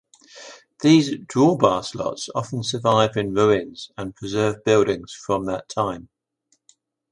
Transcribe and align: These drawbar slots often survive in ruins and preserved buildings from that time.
These 0.81 1.11
drawbar 1.27 1.83
slots 1.85 2.27
often 2.33 2.63
survive 2.63 3.15
in 3.17 3.35
ruins 3.35 3.91
and 3.95 4.15
preserved 4.15 4.63
buildings 4.63 5.13
from 5.13 5.45
that 5.45 5.69
time. 5.69 6.09